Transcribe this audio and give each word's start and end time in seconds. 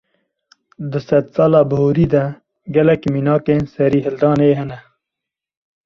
Di 0.91 0.99
sedsala 1.07 1.59
bihurî 1.69 2.07
de, 2.13 2.25
gelek 2.75 3.01
mînakên 3.13 3.63
serîhildanê 3.75 4.51
hene 4.59 4.79